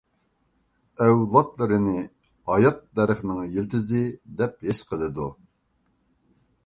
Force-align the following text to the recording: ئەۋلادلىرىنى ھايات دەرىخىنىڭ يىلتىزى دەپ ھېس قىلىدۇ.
ئەۋلادلىرىنى 1.05 1.93
ھايات 2.51 2.81
دەرىخىنىڭ 3.01 3.43
يىلتىزى 3.59 4.03
دەپ 4.41 4.67
ھېس 4.69 4.85
قىلىدۇ. 4.93 5.29